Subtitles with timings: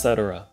[0.00, 0.46] etc.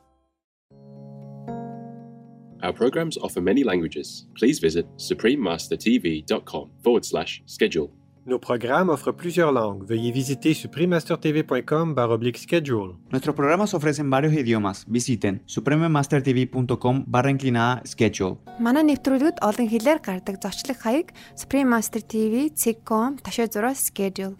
[2.63, 4.25] Our programs offer many languages.
[4.35, 7.91] Please visit suprememastertv.com forward slash schedule.
[8.25, 9.85] Nos programas offrent plusieurs langues.
[9.85, 12.95] Veuillez visiter suprememastertv.com oblique schedule.
[13.11, 14.85] Nuestros programas ofrecen varios idiomas.
[14.87, 18.39] Visiten suprememastertv.com barra inclinada schedule.
[18.59, 24.39] Манай нэвтрүүлгүүд олон хэлээр гардаг зочлог хаяг Supreme Master TV цэг.com ташаа зураа schedule.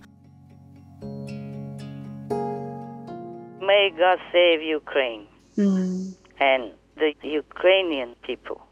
[3.69, 5.27] May God save Ukraine
[5.59, 6.15] mm.
[6.41, 8.63] and the Ukrainian people.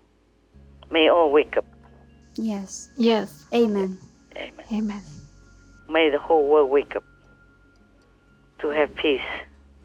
[0.91, 1.67] May all wake up.
[2.37, 2.89] Yes.
[2.97, 3.45] Yes.
[3.53, 3.99] Amen.
[4.37, 4.67] Amen.
[4.73, 5.03] Amen.
[5.91, 7.05] May the whole world wake up
[8.61, 9.31] to have peace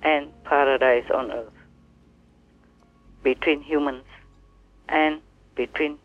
[0.01, 1.59] and paradise on earth
[3.21, 4.05] between humans
[4.87, 5.19] and
[5.55, 5.97] between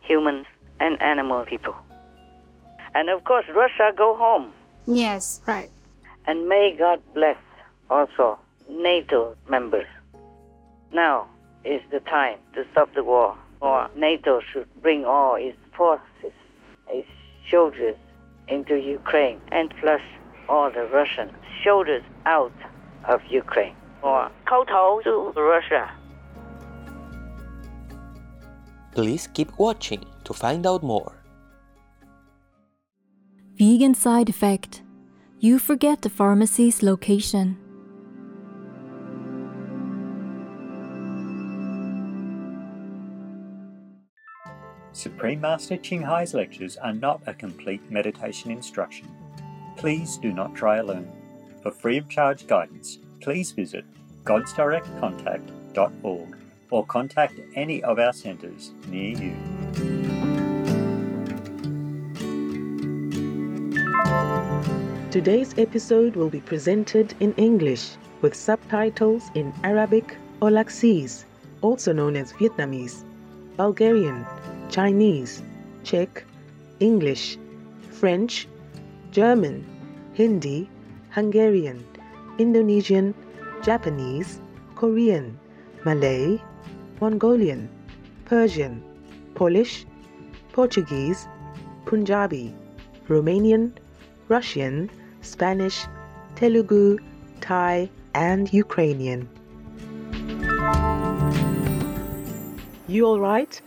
[0.00, 0.46] humans
[0.80, 1.76] and animal people.
[2.94, 4.54] And of course, Russia go home.
[4.86, 5.42] Yes.
[5.46, 5.70] Right.
[6.26, 7.36] And may God bless
[7.90, 9.86] also NATO members.
[10.92, 11.26] Now
[11.64, 16.32] is the time to stop the war, or NATO should bring all its forces,
[16.88, 17.08] its
[17.50, 17.96] soldiers
[18.48, 20.04] into Ukraine and flush
[20.48, 21.30] all the Russian
[21.64, 22.52] soldiers out
[23.08, 25.90] of Ukraine, or 叩头 to Russia.
[28.92, 31.12] Please keep watching to find out more.
[33.58, 34.82] Vegan side effect.
[35.38, 37.56] You forget the pharmacy's location.
[44.96, 49.06] Supreme Master Ching Hai's lectures are not a complete meditation instruction.
[49.76, 51.12] Please do not try alone.
[51.62, 53.84] For free of charge guidance, please visit
[54.24, 56.38] godsdirectcontact.org
[56.70, 59.36] or contact any of our centres near you.
[65.10, 71.26] Today's episode will be presented in English with subtitles in Arabic or Aulacese,
[71.60, 73.04] also known as Vietnamese,
[73.58, 74.24] Bulgarian,
[74.70, 75.42] Chinese,
[75.84, 76.24] Czech,
[76.80, 77.38] English,
[77.90, 78.48] French,
[79.10, 79.64] German,
[80.14, 80.68] Hindi,
[81.10, 81.84] Hungarian,
[82.38, 83.14] Indonesian,
[83.62, 84.40] Japanese,
[84.74, 85.38] Korean,
[85.84, 86.38] Malay,
[87.00, 87.68] Mongolian,
[88.24, 88.82] Persian,
[89.34, 89.86] Polish,
[90.52, 91.28] Portuguese,
[91.84, 92.54] Punjabi,
[93.08, 93.72] Romanian,
[94.28, 94.90] Russian,
[95.20, 95.86] Spanish,
[96.34, 96.98] Telugu,
[97.40, 99.28] Thai, and Ukrainian.
[102.88, 103.60] You all right?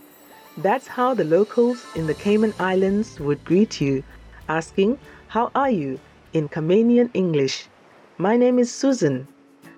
[0.62, 4.04] That's how the locals in the Cayman Islands would greet you,
[4.50, 5.00] asking,
[5.30, 6.02] How are you?
[6.34, 7.68] in Caymanian English.
[8.18, 9.26] My name is Susan.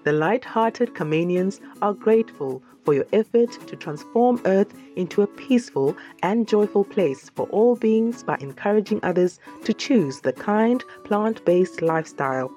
[0.05, 5.95] The light hearted Caymanians are grateful for your effort to transform Earth into a peaceful
[6.23, 11.83] and joyful place for all beings by encouraging others to choose the kind, plant based
[11.83, 12.51] lifestyle.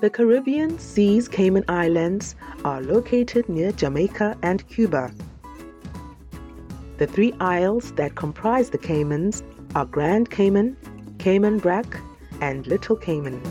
[0.00, 5.10] The Caribbean Seas Cayman Islands are located near Jamaica and Cuba.
[6.98, 9.42] The three isles that comprise the Caymans
[9.74, 10.76] are Grand Cayman,
[11.18, 12.00] Cayman Brac,
[12.40, 13.42] and Little Cayman.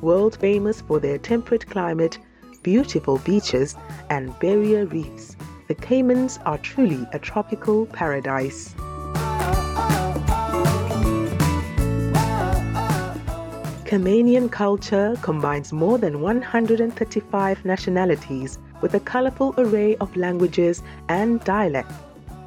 [0.00, 2.20] World famous for their temperate climate,
[2.62, 3.74] beautiful beaches,
[4.08, 8.72] and barrier reefs, the Caymans are truly a tropical paradise.
[13.96, 21.94] Caymanian culture combines more than 135 nationalities with a colorful array of languages and dialects.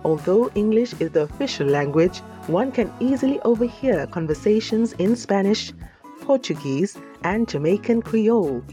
[0.06, 5.74] Although English is the official language, one can easily overhear conversations in Spanish,
[6.22, 8.64] Portuguese, and Jamaican Creole.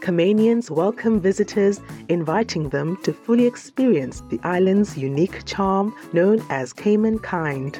[0.00, 7.18] Caymanians welcome visitors, inviting them to fully experience the island's unique charm known as Cayman
[7.18, 7.78] Kind.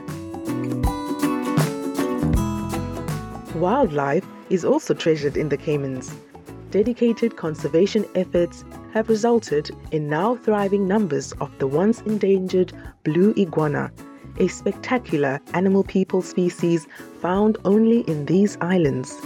[3.55, 6.15] Wildlife is also treasured in the Caymans.
[6.71, 12.73] Dedicated conservation efforts have resulted in now thriving numbers of the once endangered
[13.03, 13.91] blue iguana,
[14.39, 16.87] a spectacular animal people species
[17.23, 19.19] found only in these islands.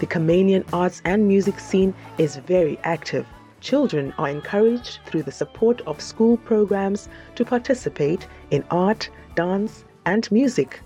[0.00, 3.26] The Caymanian arts and music scene is very active.
[3.64, 10.30] Children are encouraged through the support of school programs to participate in art, dance, and
[10.30, 10.80] music,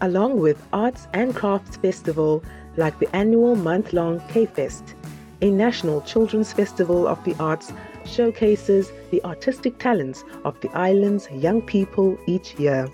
[0.00, 2.42] along with arts and crafts festival
[2.78, 4.94] like the annual month-long Cayfest,
[5.42, 7.74] a national children's festival of the arts
[8.06, 12.88] showcases the artistic talents of the island's young people each year.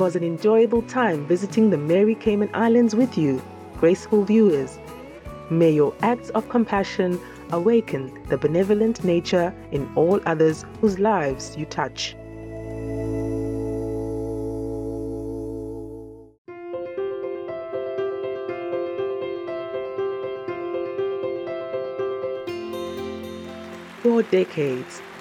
[0.00, 3.40] Was an enjoyable time visiting the Mary Cayman Islands with you,
[3.76, 4.78] graceful viewers.
[5.50, 7.20] May your acts of compassion
[7.52, 12.16] awaken the benevolent nature in all others whose lives you touch.
[24.02, 25.02] For decades,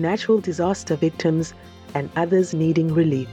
[0.00, 1.54] natural disaster victims,
[1.94, 3.28] and others needing relief.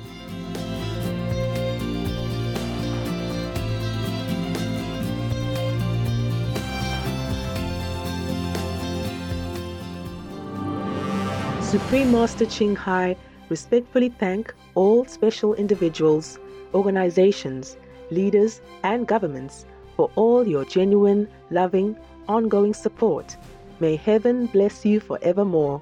[11.62, 13.18] Supreme Master Ching Hai
[13.50, 16.40] respectfully thank all special individuals,
[16.74, 17.78] organizations,
[18.10, 19.66] leaders, and governments
[19.98, 21.98] for all your genuine, loving,
[22.30, 23.36] ongoing support.
[23.80, 25.82] May heaven bless you forevermore.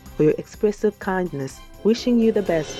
[0.21, 2.77] for your expressive kindness, wishing you the best.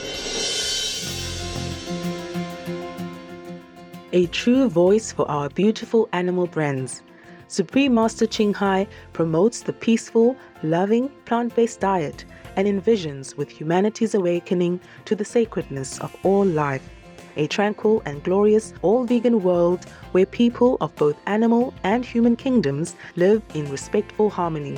[4.14, 7.02] A true voice for our beautiful animal friends.
[7.48, 12.26] Supreme Master Ching Hai promotes the peaceful, loving, plant based diet
[12.58, 16.88] and envisions with humanity's awakening to the sacredness of all life.
[17.38, 22.96] A tranquil and glorious all vegan world where people of both animal and human kingdoms
[23.16, 24.78] live in respectful harmony.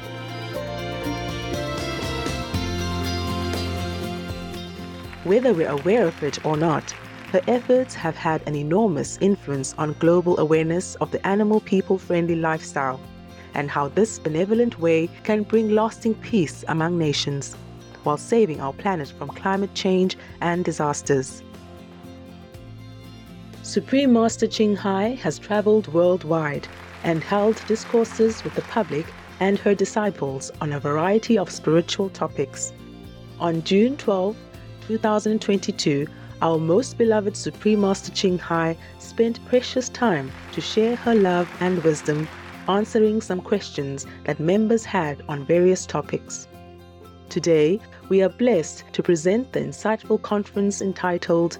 [5.31, 6.93] Whether we're aware of it or not,
[7.31, 12.35] her efforts have had an enormous influence on global awareness of the animal people friendly
[12.35, 12.99] lifestyle
[13.53, 17.55] and how this benevolent way can bring lasting peace among nations
[18.03, 21.41] while saving our planet from climate change and disasters.
[23.63, 26.67] Supreme Master Ching Hai has traveled worldwide
[27.05, 29.05] and held discourses with the public
[29.39, 32.73] and her disciples on a variety of spiritual topics.
[33.39, 34.35] On June 12,
[34.91, 36.05] 2022,
[36.41, 41.81] our most beloved Supreme Master Ching Hai spent precious time to share her love and
[41.81, 42.27] wisdom,
[42.67, 46.49] answering some questions that members had on various topics.
[47.29, 47.79] Today,
[48.09, 51.59] we are blessed to present the insightful conference entitled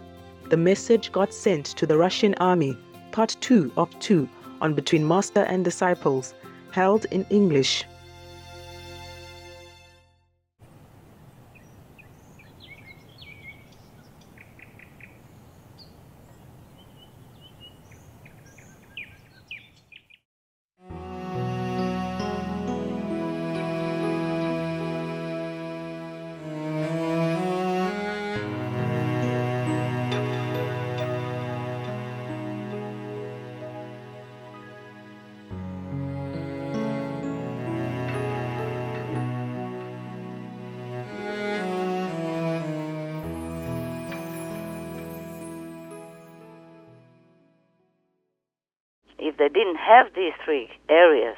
[0.50, 2.78] The Message God Sent to the Russian Army,
[3.14, 4.28] Part 2 of 2
[4.60, 6.34] on Between Master and Disciples,
[6.72, 7.86] held in English.
[49.94, 51.38] Have these three areas,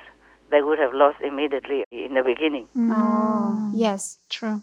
[0.52, 2.68] they would have lost immediately in the beginning.
[2.76, 2.94] Mm.
[2.96, 4.20] Oh, yes.
[4.30, 4.62] True.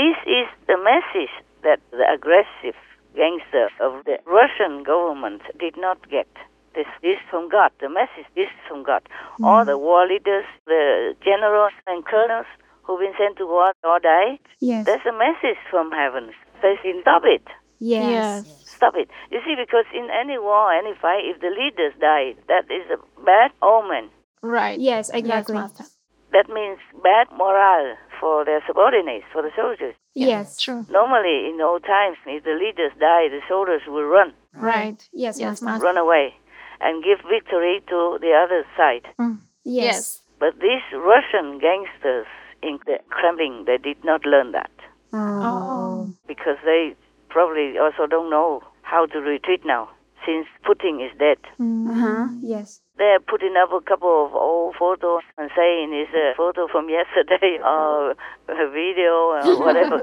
[0.00, 1.32] This is the message
[1.66, 2.78] that the aggressive
[3.16, 6.28] gangster of the Russian government did not get.
[6.74, 7.70] This is from God.
[7.80, 9.02] The message is from God.
[9.40, 9.46] Mm.
[9.46, 12.46] All the war leaders, the generals and colonels
[12.84, 14.86] who've been sent to war or die, Yes.
[14.86, 16.30] there's a message from heaven.
[16.62, 17.42] Says, stop it.
[17.80, 18.44] Yes.
[18.80, 19.08] Stop it.
[19.30, 22.96] You see, because in any war, any fight, if the leaders die, that is a
[23.24, 24.08] bad omen.
[24.40, 24.80] Right.
[24.80, 25.54] Yes, exactly.
[25.54, 25.84] Master.
[26.32, 29.94] That means bad morale for their subordinates, for the soldiers.
[30.14, 30.56] Yes.
[30.58, 30.86] True.
[30.88, 34.96] Normally, in old times, if the leaders die, the soldiers will run, Right.
[35.12, 35.64] Yes, Yes, Master.
[35.66, 35.84] Master.
[35.86, 36.34] run away,
[36.80, 39.06] and give victory to the other side.
[39.20, 39.40] Mm.
[39.64, 40.22] Yes.
[40.38, 42.26] But these Russian gangsters
[42.62, 44.70] in the Kremlin, they did not learn that
[45.12, 45.18] Oh.
[45.42, 46.14] oh.
[46.26, 46.94] because they
[47.28, 49.88] probably also don't know how to retreat now,
[50.26, 51.38] since Putin is dead.
[51.60, 52.26] Uh-huh.
[52.42, 52.80] Yes.
[52.98, 57.58] They're putting up a couple of old photos and saying it's a photo from yesterday
[57.64, 58.10] or
[58.48, 60.02] a video or whatever.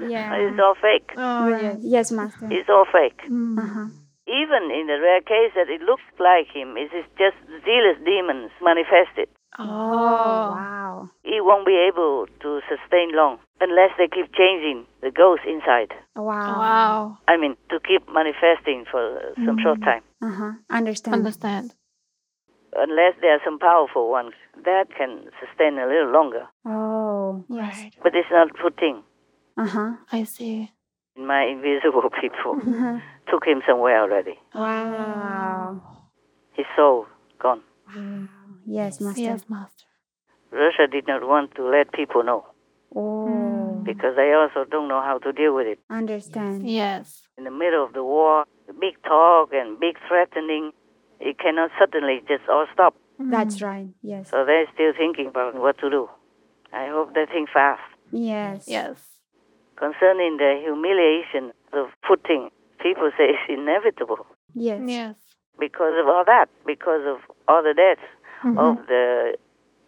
[0.00, 0.34] Yeah.
[0.36, 1.10] it's all fake.
[1.16, 1.62] Oh, Right.
[1.62, 1.78] yes.
[1.82, 2.48] Yes, Master.
[2.50, 3.20] It's all fake.
[3.26, 3.88] Uh-huh.
[4.28, 8.50] Even in the rare case that it looks like him, it is just zealous demons
[8.62, 9.28] manifested.
[9.58, 10.50] Oh, Oh.
[10.54, 11.10] wow.
[11.22, 15.92] He won't be able to sustain long unless they keep changing the ghost inside.
[16.16, 16.58] Wow.
[16.58, 17.18] Wow.
[17.28, 20.02] I mean, to keep manifesting for some short time.
[20.22, 20.52] Uh-huh.
[20.70, 21.14] Understand.
[21.14, 21.74] Understand.
[22.76, 26.46] Unless there are some powerful ones that can sustain a little longer.
[26.66, 27.44] Oh.
[27.48, 27.92] Right.
[28.02, 29.02] But it's not Putin.
[29.56, 29.92] Uh-huh.
[30.12, 30.70] I see.
[31.16, 32.98] My invisible people Uh-huh.
[33.30, 34.38] took him somewhere already.
[34.54, 35.80] Wow.
[36.52, 37.06] His soul
[37.40, 37.62] gone.
[38.68, 39.20] Yes, Master.
[39.20, 39.84] Yes, Master.
[40.50, 42.44] Russia did not want to let people know.
[42.94, 43.28] Oh.
[43.28, 43.82] Oh.
[43.84, 45.78] because they also don't know how to deal with it.
[45.90, 46.68] Understand.
[46.68, 47.22] Yes.
[47.36, 48.44] In the middle of the war,
[48.80, 50.72] big talk and big threatening,
[51.20, 52.94] it cannot suddenly just all stop.
[53.18, 53.30] Hmm.
[53.30, 53.88] That's right.
[54.02, 54.30] Yes.
[54.30, 56.08] So they're still thinking about what to do.
[56.72, 57.82] I hope they think fast.
[58.10, 58.64] Yes.
[58.66, 58.96] Yes.
[59.76, 62.48] Concerning the humiliation of Putin,
[62.82, 64.80] people say it's inevitable Yes.
[64.86, 65.16] Yes.
[65.58, 68.06] because of all that, because of all the deaths
[68.44, 68.58] Mm-hmm.
[68.58, 69.36] of the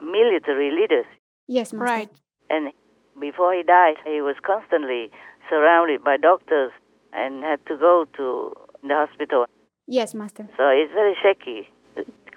[0.00, 1.06] military leaders.
[1.46, 1.84] Yes, master.
[1.84, 2.10] Right.
[2.48, 2.72] And
[3.20, 5.10] before he died, he was constantly
[5.48, 6.72] surrounded by doctors
[7.12, 8.52] and had to go to
[8.82, 9.46] the hospital.
[9.86, 10.48] Yes, master.
[10.56, 11.68] So it's very shaky,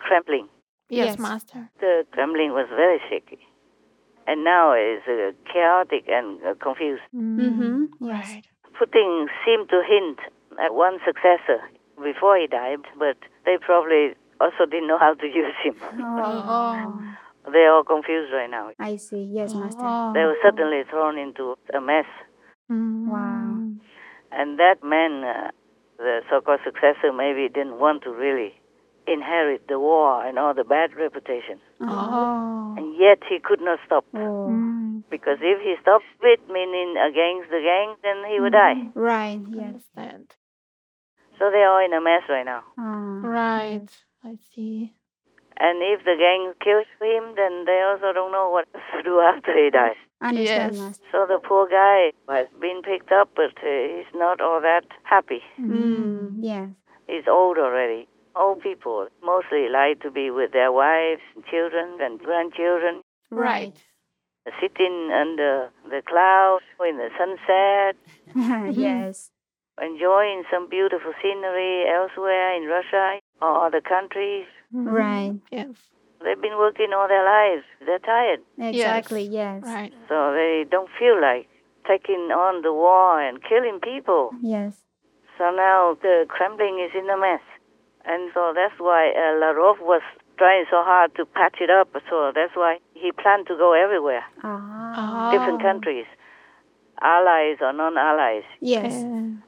[0.07, 0.49] trembling.
[0.89, 1.19] Yes, Yes.
[1.19, 1.69] master.
[1.79, 3.39] The trembling was very shaky.
[4.27, 7.01] And now it's uh, chaotic and uh, confused.
[7.15, 7.85] Mm-hmm.
[8.01, 8.25] Yes.
[8.25, 8.43] Right.
[8.79, 10.19] Putin seemed to hint
[10.63, 11.59] at one successor
[12.01, 15.75] before he died, but they probably also didn't know how to use him.
[15.99, 16.99] Oh.
[17.51, 18.71] They're all confused right now.
[18.79, 19.23] I see.
[19.31, 19.81] Yes, master.
[19.83, 20.11] Oh.
[20.13, 22.05] They were suddenly thrown into a mess.
[22.71, 23.07] Mm.
[23.07, 23.71] Wow.
[24.31, 25.51] And that man, uh,
[25.97, 28.53] the so-called successor, maybe didn't want to really
[29.05, 31.59] inherit the war and all the bad reputation.
[31.81, 32.75] Oh.
[32.77, 34.05] And yet he could not stop.
[34.13, 34.47] Oh.
[34.49, 35.03] Mm.
[35.09, 38.89] Because if he stopped it, meaning against the gang, then he would die.
[38.95, 39.41] Right.
[39.49, 39.83] Yes.
[39.97, 40.33] Understand.
[41.37, 42.63] So they're all in a mess right now.
[42.79, 43.19] Ah.
[43.21, 43.89] Right.
[44.23, 44.93] I see.
[45.57, 49.53] And if the gang kills him, then they also don't know what to do after
[49.55, 49.95] he dies.
[50.21, 50.99] Understand, Yes.
[51.11, 55.41] So the poor guy has been picked up, but uh, he's not all that happy.
[55.59, 56.37] Mm.
[56.39, 56.69] Yes.
[57.07, 58.07] He's old already.
[58.35, 63.75] Old people mostly like to be with their wives, and children, and grandchildren, Right.
[64.59, 67.95] sitting under the clouds in the sunset,
[68.75, 69.29] yes.
[69.79, 74.45] enjoying some beautiful scenery elsewhere in Russia or other countries.
[74.71, 75.35] Right.
[75.51, 75.67] Yes.
[76.23, 77.65] They've been working all their lives.
[77.85, 78.39] They're tired.
[78.57, 79.23] Exactly.
[79.23, 79.61] Yes.
[79.63, 79.93] Right.
[80.07, 81.47] So they don't feel like
[81.87, 84.31] taking on the war and killing people.
[84.41, 84.73] Yes.
[85.37, 87.41] So now the Kremlin is in a mess.
[88.05, 90.01] And so that's why uh, Lavrov was
[90.37, 91.89] trying so hard to patch it up.
[92.09, 95.29] So that's why he planned to go everywhere, Ah.
[95.31, 96.05] different countries,
[97.01, 98.43] allies or non-allies.
[98.61, 98.93] Yes.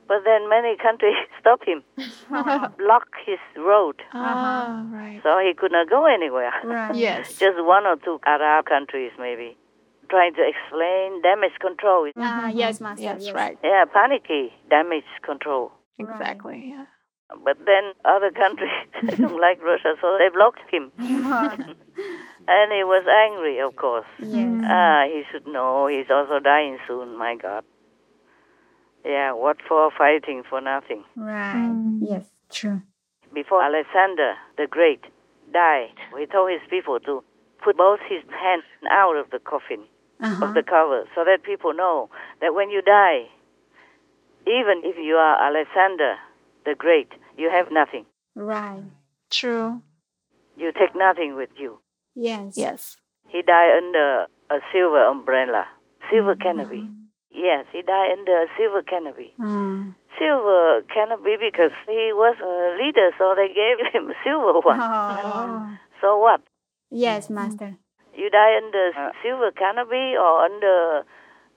[0.08, 1.84] But then many countries stop him,
[2.77, 5.19] block his road, Ah, right.
[5.23, 6.51] so he could not go anywhere.
[6.63, 6.95] Right.
[7.08, 7.38] Yes.
[7.39, 9.58] Just one or two Arab countries maybe,
[10.10, 12.10] trying to explain damage control.
[12.17, 12.49] Ah.
[12.49, 13.03] Yes, master.
[13.03, 13.34] Yes, yes.
[13.34, 13.58] right.
[13.63, 15.71] Yeah, panicky damage control.
[15.97, 16.73] Exactly.
[16.75, 16.86] Yeah.
[17.43, 20.91] But then other countries don't like Russia, so they blocked him.
[22.47, 24.05] And he was angry, of course.
[24.19, 24.62] Yes.
[24.65, 27.63] Ah, he should know he's also dying soon, my God.
[29.03, 31.03] Yeah, what for fighting for nothing?
[31.15, 31.75] Right.
[32.01, 32.25] Yes.
[32.49, 32.81] True.
[33.34, 35.01] Before Alexander the Great
[35.53, 37.23] died, he told his people to
[37.63, 39.84] put both his hands out of the coffin,
[40.21, 40.45] Uh-huh.
[40.45, 42.10] of the cover, so that people know
[42.41, 43.27] that when you die,
[44.47, 46.15] even if you are Alexander
[46.65, 48.05] the Great, you have nothing.
[48.36, 48.84] Right.
[49.29, 49.81] True.
[50.58, 51.79] You take nothing with you.
[52.15, 52.58] Yes.
[52.58, 52.97] Yes.
[53.28, 55.65] He died under a silver umbrella,
[56.10, 56.88] silver canopy.
[57.32, 59.34] Yes, he died under a silver canopy.
[59.41, 59.91] Ah.
[60.17, 64.80] Silver canopy because he was a leader, so they gave him a silver one.
[64.80, 65.78] Oh.
[65.99, 66.41] So what?
[66.89, 67.75] Yes, master.
[68.15, 71.04] You die under a silver canopy or under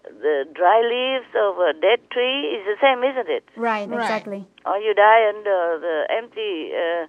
[0.03, 3.45] the dry leaves of a dead tree is the same, isn't it?
[3.57, 3.89] Right.
[3.89, 4.01] Right.
[4.03, 4.49] Exactly.
[4.67, 7.07] Or you die under the empty uh,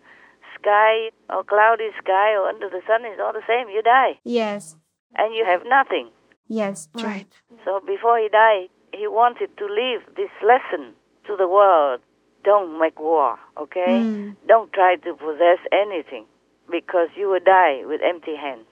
[0.61, 3.69] sky or cloudy sky or under the sun is all the same.
[3.69, 4.75] You die Yes.
[5.15, 6.09] and you have nothing.
[6.47, 6.89] Yes.
[6.95, 7.27] Right.
[7.65, 10.93] So before he died, he wanted to leave this lesson
[11.27, 12.01] to the world.
[12.43, 13.99] Don't make war, okay?
[14.01, 14.35] Mm.
[14.47, 16.25] Don't try to possess anything
[16.71, 18.65] because you will die with empty hands.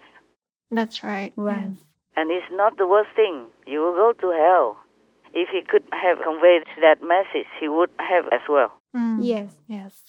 [0.72, 1.34] That's right.
[1.36, 1.72] Right.
[2.16, 3.46] And it's not the worst thing.
[3.68, 4.78] You will go to hell.
[5.34, 8.72] If he could have conveyed that message, he would have as well.
[8.96, 9.20] Mm.
[9.22, 9.52] Yes.
[9.68, 10.02] Yes.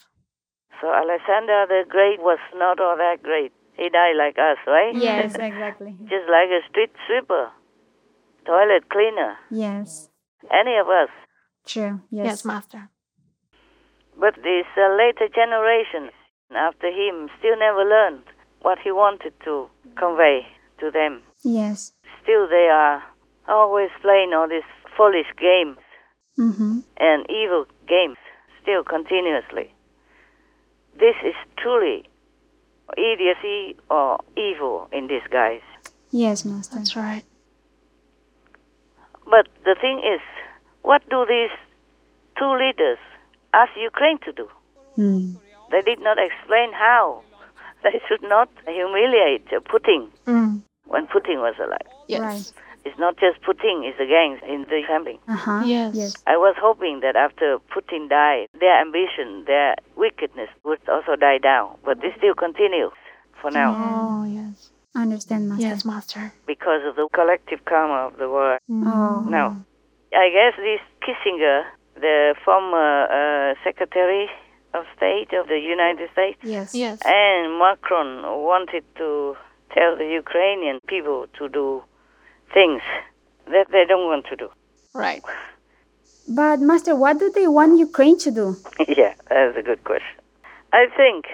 [0.80, 3.52] So Alexander the Great was not all that great.
[3.76, 4.94] He died like us, right?
[4.94, 5.34] Yes.
[5.38, 5.94] Exactly.
[6.02, 7.50] Just like a street sweeper,
[8.46, 10.10] toilet cleaner, Yes.
[10.50, 11.10] any of us.
[11.66, 12.00] True.
[12.10, 12.44] Yes, Yes.
[12.44, 12.88] master.
[14.18, 16.10] But this uh, later generation
[16.54, 18.24] after him still never learned
[18.62, 20.46] what he wanted to convey
[20.80, 21.22] to them.
[21.44, 21.92] Yes.
[22.22, 23.02] Still, they are
[23.46, 25.78] always playing all these foolish games
[26.38, 26.78] Mm-hmm.
[26.98, 28.16] and evil games,
[28.62, 29.74] still continuously.
[30.98, 32.04] This is truly
[32.96, 35.60] idiocy or evil in disguise.
[36.10, 36.76] Yes, master.
[36.76, 37.24] That's right.
[39.30, 40.20] But the thing is,
[40.82, 41.50] what do these
[42.38, 42.98] two leaders
[43.52, 44.48] ask Ukraine to do?
[44.96, 45.36] Mm.
[45.70, 47.22] They did not explain how.
[47.84, 50.62] They should not humiliate Putin Mm.
[50.86, 51.86] when Putin was alive.
[52.08, 52.20] Yes.
[52.20, 52.52] Right.
[52.88, 55.16] It's not just Putin, it's the gangs in the family.
[55.28, 55.62] Uh-huh.
[55.74, 55.94] Yes.
[55.94, 56.12] Yes.
[56.26, 61.76] I was hoping that after Putin died, their ambition, their wickedness would also die down.
[61.84, 62.92] But this still continues
[63.40, 64.70] for now Oh, yes.
[64.94, 65.66] Understand, Master.
[65.68, 66.22] Yes, Master.
[66.46, 68.58] because of the collective karma of the war.
[68.70, 69.20] Oh.
[69.36, 69.44] No.
[70.24, 71.58] I guess this Kissinger,
[72.06, 74.26] the former uh, Secretary
[74.74, 76.74] of State of the United States, Yes.
[76.74, 76.98] Yes.
[77.04, 78.10] and Macron
[78.50, 79.36] wanted to
[79.74, 81.82] tell the Ukrainian people to do
[82.52, 82.82] things
[83.46, 84.48] that they don't want to do.
[84.94, 85.22] Right.
[86.28, 88.56] But, Master, what do they want Ukraine to do?
[88.88, 90.20] yeah, that's a good question.
[90.72, 91.26] I think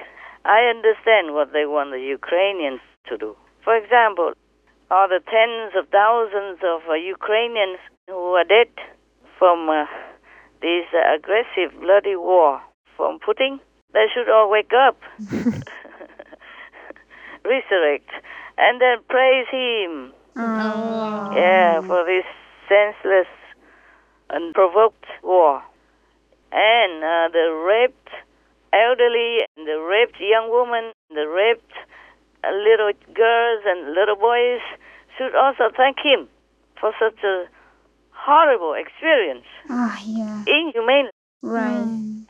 [0.45, 3.37] I understand what they want the Ukrainians to do.
[3.65, 4.33] For example,
[4.91, 8.69] are the tens of thousands of uh, Ukrainians who are dead
[9.39, 9.87] from uh,
[10.61, 12.61] this uh, aggressive, bloody war
[12.97, 13.59] from Putin?
[13.93, 15.01] They should all wake up,
[17.45, 18.11] resurrect,
[18.59, 20.13] and then praise him.
[20.37, 21.31] Oh.
[21.35, 22.25] Yeah, for this
[22.69, 23.29] senseless,
[24.31, 25.63] unprovoked war.
[26.53, 28.09] And uh, the raped
[28.73, 31.73] elderly, the raped young woman, the raped
[32.45, 34.61] uh, little girls and little boys
[35.17, 36.29] should also thank him
[36.81, 37.45] for such a
[38.13, 40.45] horrible experience, Ah, yeah.
[40.47, 41.11] inhumane.
[41.43, 42.25] Right.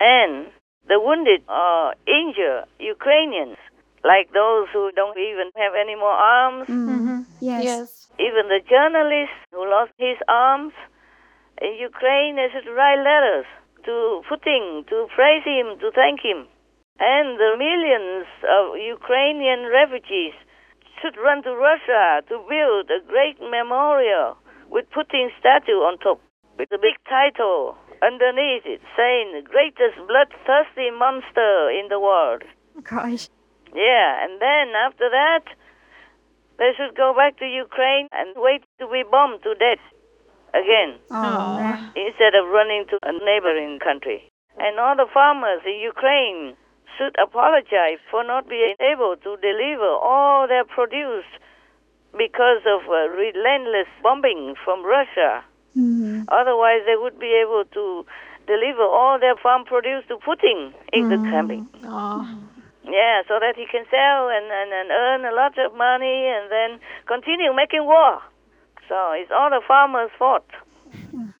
[0.00, 0.46] And
[0.88, 3.56] the wounded or injured Ukrainians,
[4.04, 7.20] like those who don't even have any more arms, Mm-hmm.
[7.40, 7.64] Yes.
[7.64, 7.88] Yes.
[8.20, 10.72] even the journalist who lost his arms
[11.60, 13.46] in Ukraine, they should write letters
[13.84, 16.46] to Putin to praise him, to thank him.
[17.00, 20.34] And the millions of Ukrainian refugees
[21.00, 24.36] should run to Russia to build a great memorial
[24.70, 26.20] with Putin's statue on top,
[26.58, 32.42] with a big title underneath it saying, greatest bloodthirsty monster in the world.
[32.82, 33.28] Gosh.
[33.74, 35.44] Yeah, and then after that,
[36.58, 39.82] they should go back to Ukraine and wait to be bombed to death
[40.54, 41.90] again man.
[41.96, 44.30] instead of running to a neighboring country.
[44.56, 46.54] And all the farmers in Ukraine
[46.96, 51.26] should apologize for not being able to deliver all their produce
[52.16, 55.42] because of uh, relentless bombing from Russia.
[55.76, 56.30] Mm-hmm.
[56.30, 58.06] Otherwise, they would be able to
[58.46, 61.66] deliver all their farm produce to Putin in the camping.
[61.82, 62.22] Oh.
[62.84, 66.52] Yeah, so that he can sell and, and, and earn a lot of money and
[66.52, 68.20] then continue making war.
[68.88, 70.44] So it's all the farmers' fault.
[71.10, 71.32] Hmm.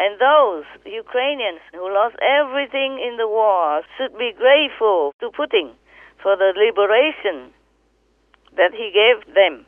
[0.00, 5.74] And those Ukrainians who lost everything in the war should be grateful to Putin
[6.22, 7.54] for the liberation
[8.56, 9.66] that he gave them.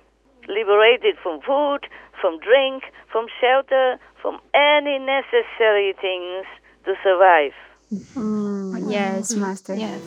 [0.49, 1.87] Liberated from food,
[2.21, 6.47] from drink, from shelter, from any necessary things
[6.87, 7.55] to survive.
[7.91, 9.75] Yes, Master.
[9.75, 10.01] Yes.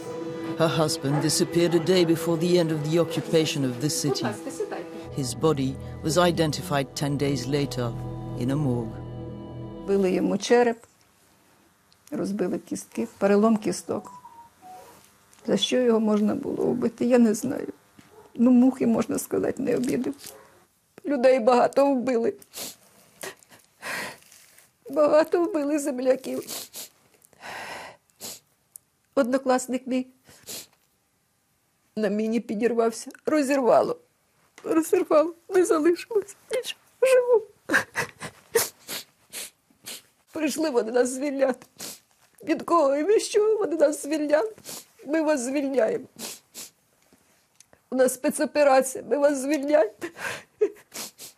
[0.57, 4.25] Her husband disappeared a day before the end of the occupation of the city.
[5.15, 7.91] His body was identified 10 days later
[8.39, 8.95] in a morgue.
[9.87, 10.77] Били йому череп,
[12.11, 14.11] розбили кістки, перелом кісток.
[15.47, 17.67] За що його можна було вбити, я не знаю.
[18.35, 20.13] Ну, мухи, можна сказати, не обідав.
[21.05, 22.33] Людей багато вбили.
[24.89, 26.43] Багато вбили земляків.
[29.15, 30.07] Однокласник мій
[31.95, 33.99] на міні підірвався, розірвало.
[34.63, 36.35] Розірвало, не залишилося.
[36.51, 37.47] Нічого, живу.
[40.31, 41.67] Прийшли вони нас звільняти.
[42.43, 44.53] Від кого і від чого вони нас звільняли?
[45.05, 46.05] Ми вас звільняємо.
[47.89, 49.91] У нас спецоперація, ми вас звільняємо.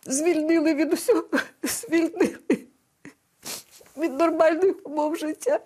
[0.06, 1.24] Звільнили від усього,
[1.62, 2.38] звільнили
[3.96, 5.60] від нормальних умов життя.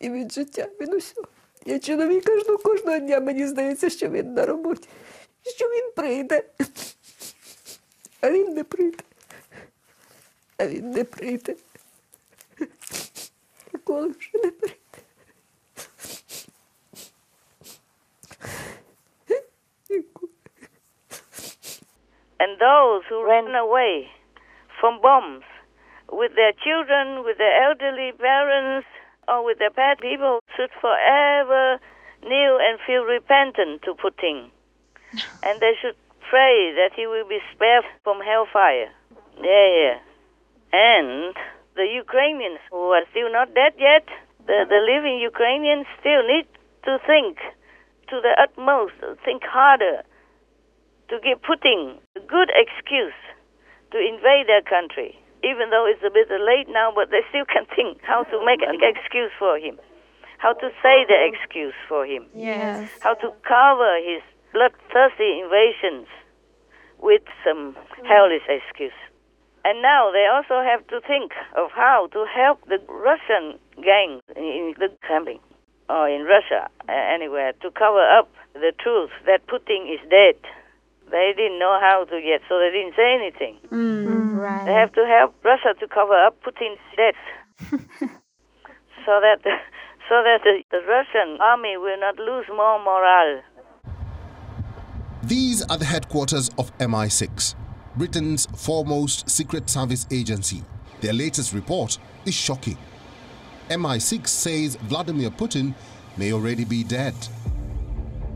[0.00, 1.28] І від життя, від усього.
[1.64, 4.88] Я чоловіка жду кожного дня, мені здається, що він на роботі,
[5.56, 6.42] що він прийде.
[8.20, 9.04] А він не прийде.
[10.58, 11.56] А він не прийде.
[13.72, 14.78] Ніколи вже не прийде.
[22.40, 24.08] and those who ran away
[24.80, 25.44] from bombs
[26.10, 28.86] with their children, with their elderly parents,
[29.28, 31.78] or with their pet people should forever
[32.22, 34.50] kneel and feel repentant to Putin.
[35.44, 35.96] and they should
[36.28, 38.90] pray that he will be spared from hellfire.
[39.40, 39.98] Yeah, yeah.
[40.72, 41.34] And
[41.76, 44.04] the Ukrainians who are still not dead yet,
[44.46, 46.46] the, the living Ukrainians still need
[46.84, 47.38] to think
[48.10, 50.02] to the utmost, think harder,
[51.08, 53.16] to give Putin a good excuse
[53.92, 55.16] to invade their country.
[55.44, 58.60] Even though it's a bit late now, but they still can think how to make
[58.62, 59.78] an excuse for him,
[60.38, 62.90] how to say the excuse for him, Yes.
[63.00, 64.22] how to cover his
[64.52, 66.06] bloodthirsty invasions
[67.00, 68.96] with some hellish excuse.
[69.64, 74.74] And now they also have to think of how to help the Russian gangs in
[74.78, 75.38] the Kremlin
[75.88, 80.36] or in Russia, anywhere, to cover up the truth that Putin is dead.
[81.10, 83.56] They didn't know how to get, so they didn't say anything.
[83.70, 84.66] Mm, right.
[84.66, 87.70] They have to help Russia to cover up Putin's death,
[89.06, 89.52] so that the,
[90.08, 93.42] so that the, the Russian army will not lose more morale.
[95.22, 97.54] These are the headquarters of MI6,
[97.96, 100.62] Britain's foremost secret service agency.
[101.00, 102.78] Their latest report is shocking.
[103.68, 105.74] MI6 says Vladimir Putin
[106.16, 107.14] may already be dead.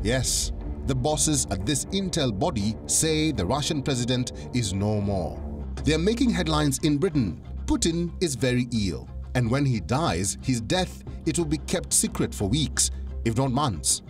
[0.02, 0.52] Yes,
[0.86, 5.40] the bosses at this intel body say the Russian president is no more.
[5.84, 7.40] They are making headlines in Britain.
[7.66, 12.34] Putin is very ill, and when he dies, his death it will be kept secret
[12.34, 12.90] for weeks,
[13.24, 14.02] if not months.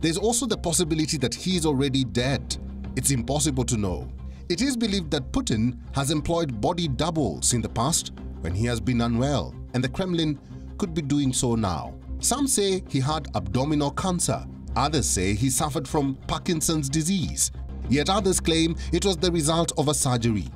[0.00, 2.56] There's also the possibility that he is already dead.
[2.96, 4.08] It's impossible to know.
[4.48, 8.80] It is believed that Putin has employed body doubles in the past when he has
[8.80, 10.38] been unwell, and the Kremlin
[10.78, 11.94] could be doing so now.
[12.20, 17.50] Some say he had abdominal cancer, others say he suffered from Parkinson's disease,
[17.88, 20.46] yet others claim it was the result of a surgery.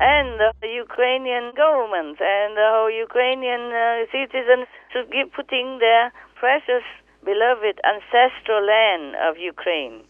[0.00, 6.82] And the Ukrainian government and the whole Ukrainian uh, citizens should give Putin their precious,
[7.24, 10.02] beloved ancestral land of Ukraine.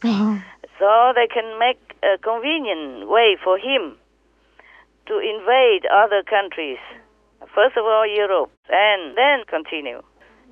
[0.79, 3.97] So they can make a convenient way for him
[5.07, 6.81] to invade other countries.
[7.55, 10.01] First of all, Europe, and then continue.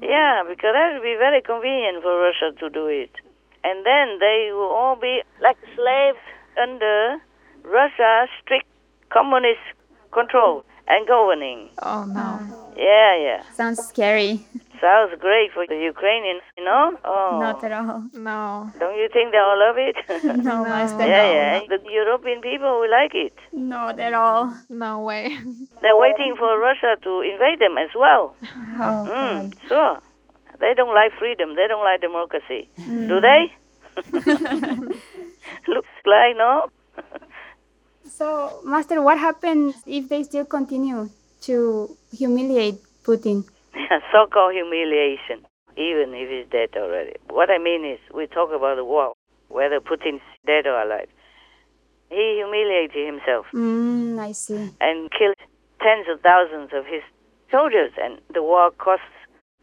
[0.02, 3.10] Yeah, because that would be very convenient for Russia to do it.
[3.62, 6.18] And then they will all be like slaves
[6.60, 7.18] under
[7.62, 8.66] Russia's strict
[9.10, 9.60] communist
[10.12, 11.68] control and governing.
[11.82, 12.72] Oh no.
[12.76, 13.42] Yeah, yeah.
[13.52, 14.46] Sounds scary.
[14.80, 16.96] Sounds great for the Ukrainians, you know?
[17.04, 17.38] Oh.
[17.40, 18.04] Not at all.
[18.14, 18.70] No.
[18.80, 19.96] Don't you think they all love it?
[20.48, 21.06] No, Master.
[21.06, 21.32] yeah, no.
[21.32, 21.60] yeah.
[21.68, 23.34] The European people will like it.
[23.52, 24.54] Not at all.
[24.70, 25.36] No way.
[25.82, 28.34] They're waiting for Russia to invade them as well.
[28.80, 29.98] Oh, Mm, sure.
[30.60, 31.56] They don't like freedom.
[31.56, 32.68] They don't like democracy.
[33.10, 33.52] Do they?
[35.68, 36.70] Looks like no.
[38.04, 41.08] So, Master, what happens if they still continue
[41.42, 43.44] to humiliate Putin?
[44.12, 45.44] so-called humiliation,
[45.76, 47.14] even if he's dead already.
[47.28, 49.12] What I mean is, we talk about the war,
[49.48, 51.08] whether Putin's dead or alive.
[52.10, 54.74] He humiliated himself Mm, I see.
[54.80, 55.36] and killed
[55.80, 57.02] tens of thousands of his
[57.50, 59.02] soldiers, and the war cost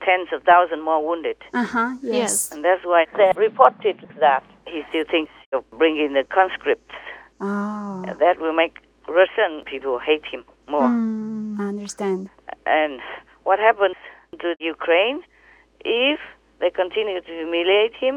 [0.06, 1.38] tens of thousands more wounded.
[1.54, 1.96] Uh huh.
[2.02, 2.52] Yes.
[2.52, 6.96] And that's why they reported that he still thinks of bringing the conscripts.
[7.42, 8.04] Oh.
[8.20, 8.78] That will make
[9.10, 10.88] Russian people hate him more.
[10.90, 12.30] Mm, I understand.
[12.66, 13.00] And
[13.48, 13.96] what happens
[14.42, 15.20] to Ukraine
[15.86, 16.20] if
[16.60, 18.16] they continue to humiliate him?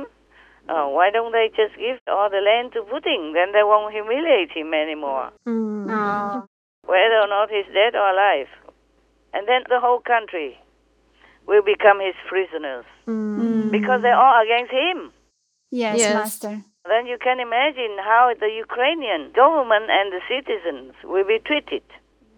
[0.68, 3.32] Uh, why don't they just give all the land to Putin?
[3.36, 6.44] Then they won't humiliate him anymore, Oh.
[6.92, 8.50] whether or not he's dead or alive.
[9.34, 10.50] And then the whole country
[11.48, 12.84] will become his prisoners
[13.76, 14.98] because they're all against him.
[15.70, 16.14] Yes, Yes.
[16.14, 16.54] Master.
[16.92, 21.84] Then you can imagine how the Ukrainian government and the citizens will be treated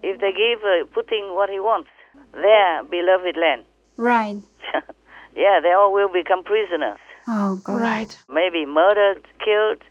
[0.02, 1.90] if they give uh, Putin what he wants,
[2.32, 3.64] their beloved land.
[3.96, 4.42] Right.
[5.36, 6.98] yeah, they all will become prisoners.
[7.28, 7.80] Oh, God.
[7.80, 8.18] Right.
[8.28, 9.82] Maybe murdered, killed,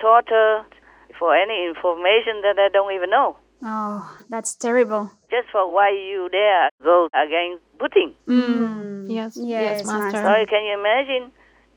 [0.00, 0.66] tortured
[1.18, 3.36] for any information that they don't even know.
[3.62, 5.10] Oh, that's terrible.
[5.30, 8.12] Just for why you dare go against Putin.
[8.28, 9.06] Mm.
[9.08, 9.36] Yes.
[9.40, 10.20] Yes, Master.
[10.22, 11.32] So can you imagine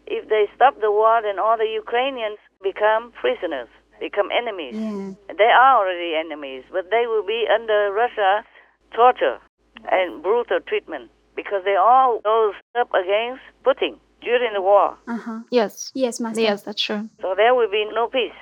[0.06, 4.76] if they stop the war, then all the Ukrainians become prisoners, become enemies.
[4.76, 5.14] Yeah.
[5.38, 8.46] They are already enemies, but they will be under Russia's
[8.94, 9.40] torture
[9.92, 14.98] and brutal treatment because they all rose up against Putin during the war.
[15.08, 15.40] Uh huh.
[15.52, 15.92] Yes.
[15.94, 16.42] Yes, Master.
[16.42, 17.10] Yes, that's true.
[17.22, 18.40] So there will be no peace,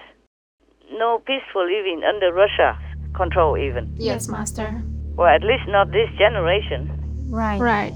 [0.91, 2.77] no peaceful living under Russia's
[3.15, 3.93] control, even.
[3.97, 4.81] Yes, Master.
[5.15, 6.91] Well, at least not this generation.
[7.29, 7.59] Right.
[7.59, 7.93] Right.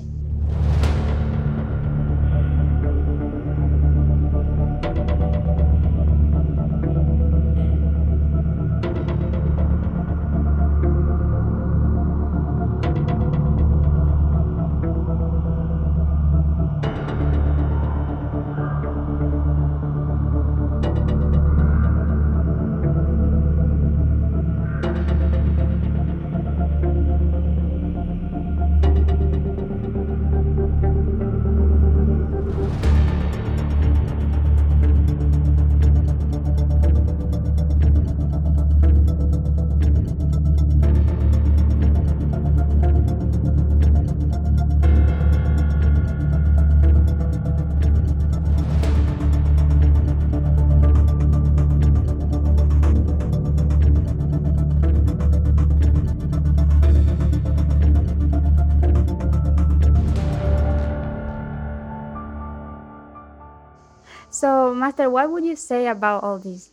[64.42, 66.72] So, Master, what would you say about all this?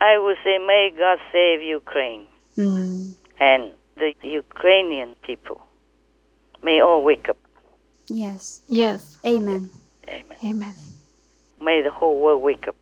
[0.00, 3.14] I would say, may God save Ukraine Mm.
[3.40, 5.60] and the Ukrainian people.
[6.62, 7.38] May all wake up.
[8.06, 8.62] Yes.
[8.68, 9.18] Yes.
[9.26, 9.68] Amen.
[10.08, 10.38] Amen.
[10.44, 10.74] Amen.
[11.60, 12.76] May the whole world wake up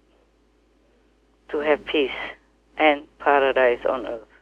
[1.48, 2.20] to have peace
[2.76, 4.32] and paradise on earth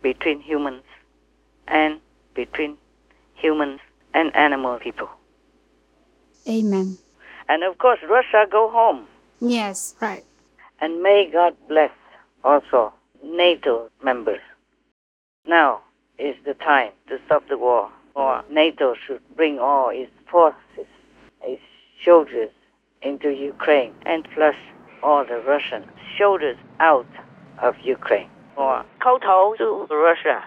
[0.00, 0.84] between humans
[1.66, 2.00] and
[2.32, 2.78] between
[3.34, 3.80] humans
[4.14, 5.10] and animal people.
[6.48, 6.96] Amen.
[7.48, 9.06] And of course, Russia go home.
[9.40, 9.94] Yes.
[10.00, 10.24] Right.
[10.80, 11.90] And may God bless
[12.44, 12.92] also
[13.24, 14.40] NATO members.
[15.46, 15.80] Now
[16.18, 20.86] is the time to stop the war, or NATO should bring all its forces,
[21.42, 21.62] its
[22.04, 22.50] soldiers
[23.02, 24.58] into Ukraine and flush
[25.02, 25.84] all the Russian
[26.18, 27.06] soldiers out
[27.62, 30.44] of Ukraine, or 叩头 to Russia.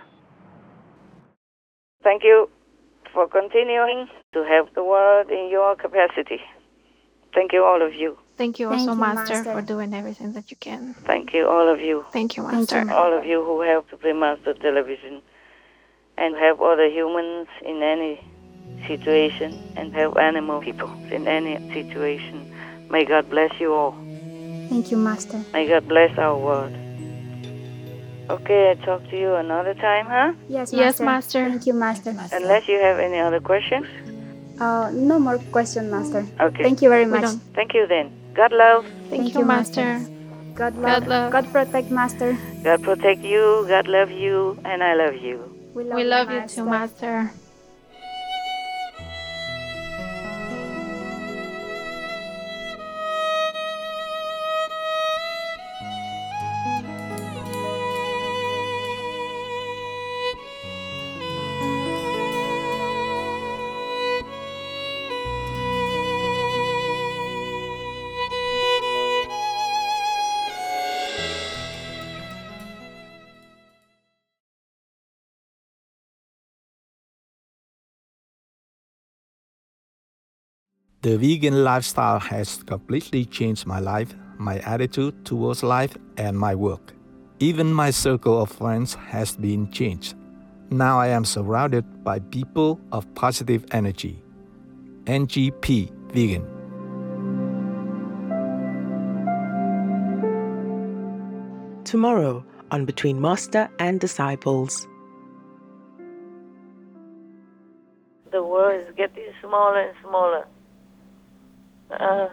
[2.03, 2.49] Thank you
[3.13, 6.41] for continuing to help the world in your capacity.
[7.33, 8.17] Thank you, all of you.
[8.37, 9.53] Thank you Thank also, you, Master, Master.
[9.53, 10.95] for doing everything that you can.
[11.05, 12.05] Thank you, all of you.
[12.11, 12.83] Thank you, Thank Master.
[12.83, 12.91] you.
[12.91, 15.21] all of you who help to bring Master Television
[16.17, 18.19] and help other humans in any
[18.87, 22.51] situation and help animal people in any situation.
[22.89, 23.93] May God bless you all.
[24.69, 25.43] Thank you, Master.
[25.53, 26.73] May God bless our world.
[28.29, 30.33] Okay, I talk to you another time, huh?
[30.47, 30.77] Yes, Master.
[30.77, 31.49] Yes, Master.
[31.49, 32.15] Thank you, Master.
[32.31, 33.85] Unless you have any other questions.
[34.61, 36.23] Uh, no more question, Master.
[36.39, 36.61] Okay.
[36.61, 37.25] Thank you very much.
[37.57, 38.13] Thank you then.
[38.35, 38.85] God love.
[39.09, 40.05] Thank, you, Master.
[40.53, 41.01] God love.
[41.01, 41.31] God love.
[41.33, 42.37] God protect, Master.
[42.63, 43.65] God protect you.
[43.67, 44.59] God love you.
[44.63, 45.49] And I love you.
[45.73, 47.31] We love, We love you too, Master.
[81.01, 86.93] The vegan lifestyle has completely changed my life, my attitude towards life, and my work.
[87.39, 90.13] Even my circle of friends has been changed.
[90.69, 94.21] Now I am surrounded by people of positive energy.
[95.05, 96.45] NGP Vegan.
[101.83, 104.87] Tomorrow on Between Master and Disciples.
[108.31, 110.45] The world is getting smaller and smaller.
[111.91, 112.29] Uh,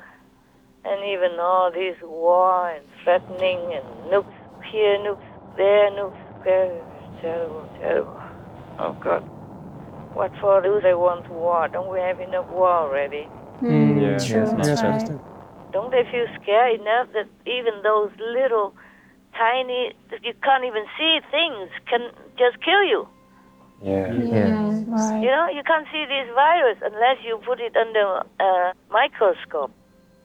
[0.85, 4.33] and even all this war and threatening and nukes
[4.71, 6.85] here, nukes there, nukes there.
[7.21, 8.21] Terrible, terrible.
[8.79, 9.23] Oh, God.
[10.15, 11.69] What for do they want war?
[11.69, 13.27] Don't we have enough war already?
[13.61, 15.21] Mm, yeah, true, yes, that's yes, right.
[15.73, 18.73] Don't they feel scared enough that even those little
[19.37, 23.09] tiny, that you can't even see things can just kill you?
[23.83, 24.13] Yeah.
[24.13, 25.23] Yes, right.
[25.23, 29.71] You know, you can't see this virus unless you put it under a microscope.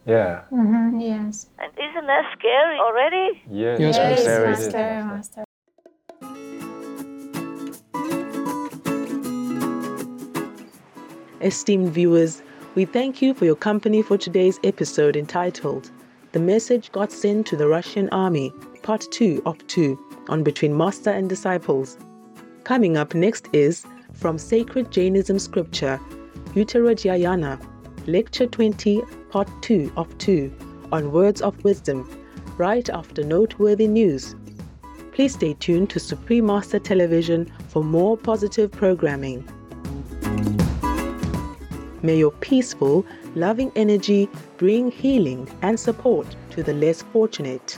[0.06, 0.44] Yeah.
[0.52, 1.00] Mm-hmm.
[1.00, 1.48] Yes.
[1.60, 3.42] And isn't that scary already?
[3.50, 4.72] Yes, Yes, yes, very Master.
[4.72, 5.06] good.
[5.06, 5.44] Master.
[11.42, 12.42] Esteemed viewers,
[12.76, 15.92] we thank you for your company for today's episode entitled
[16.32, 18.52] The Message God Sent to the Russian Army,
[18.82, 20.00] Part 2 of 2
[20.30, 21.98] on Between Master and Disciples.
[22.64, 26.00] Coming up next is From Sacred Jainism Scripture,
[26.56, 27.60] Uttaradhyayana,
[28.08, 30.50] Lecture 20, Part 2 of 2
[30.94, 32.10] on Words of Wisdom,
[32.58, 34.38] right after noteworthy news.
[35.12, 39.46] Please stay tuned to Supreme Master Television for more positive programming.
[42.02, 43.06] May your peaceful,
[43.36, 47.78] loving energy bring healing and support to the less fortunate.